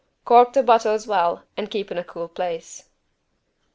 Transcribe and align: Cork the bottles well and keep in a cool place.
Cork 0.25 0.53
the 0.53 0.63
bottles 0.63 1.05
well 1.05 1.43
and 1.55 1.69
keep 1.69 1.91
in 1.91 1.97
a 1.99 2.03
cool 2.03 2.27
place. 2.27 2.89